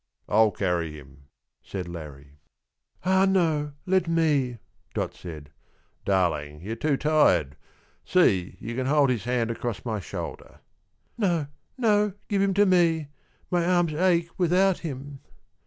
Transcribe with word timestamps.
"I'll 0.27 0.49
carry 0.49 0.91
him," 0.93 1.25
said 1.61 1.87
Larrie. 1.87 2.39
"Ah 3.05 3.25
no, 3.25 3.73
let 3.85 4.07
me," 4.07 4.57
Dot 4.95 5.13
said. 5.13 5.51
"Darling, 6.05 6.59
you're 6.63 6.75
too 6.75 6.97
tired 6.97 7.55
see, 8.03 8.57
you 8.59 8.73
can 8.73 8.87
hold 8.87 9.11
his 9.11 9.25
hand 9.25 9.51
across 9.51 9.85
my 9.85 9.99
shoulder." 9.99 10.61
"No, 11.19 11.45
no, 11.77 12.13
give 12.29 12.41
him 12.41 12.55
to 12.55 12.65
me 12.65 13.09
my 13.51 13.63
arms 13.63 13.93
ache 13.93 14.29
without 14.39 14.79
him." 14.79 15.19